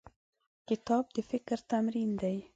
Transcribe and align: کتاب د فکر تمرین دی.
کتاب 0.67 1.03
د 1.15 1.17
فکر 1.31 1.57
تمرین 1.71 2.11
دی. 2.21 2.37